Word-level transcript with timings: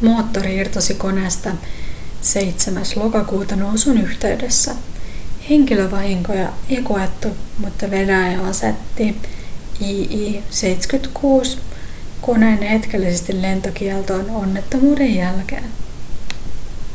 moottori 0.00 0.56
irtosi 0.56 0.94
koneesta 0.94 1.50
7. 2.22 2.84
lokakuuta 2.96 3.56
nousun 3.56 3.98
yhteydessä. 3.98 4.74
henkilövahinkoja 5.50 6.52
ei 6.68 6.82
koettu 6.82 7.28
mutta 7.58 7.90
venäjä 7.90 8.42
asetti 8.46 9.16
il-76-koneet 9.80 12.60
hetkellisesti 12.60 13.42
lentokieltoon 13.42 14.30
onnettomuuden 14.30 15.14
jälkeen 15.14 15.70